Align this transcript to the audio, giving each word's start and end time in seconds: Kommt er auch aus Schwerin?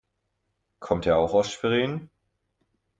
Kommt 0.79 1.05
er 1.05 1.17
auch 1.19 1.35
aus 1.35 1.51
Schwerin? 1.51 2.09